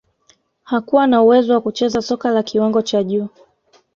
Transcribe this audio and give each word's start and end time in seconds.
hakuwa 0.63 1.07
na 1.07 1.21
uwezo 1.23 1.53
wa 1.53 1.61
kucheza 1.61 2.01
soka 2.01 2.31
la 2.31 2.43
kiwango 2.43 2.81
cha 2.81 3.03
juu 3.03 3.27